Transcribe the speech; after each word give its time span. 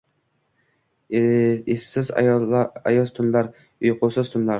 Esiz, 1.23 2.09
ayoz 2.93 3.13
tunlar, 3.19 3.53
uyqusiz 3.89 4.33
tunlar!.. 4.37 4.49